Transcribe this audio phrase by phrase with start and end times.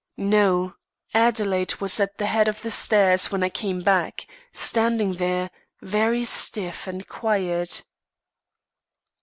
[0.17, 0.77] "No.
[1.13, 6.25] Adelaide was at the head of the stairs when I came back, standing there, very
[6.25, 7.83] stiff and quiet."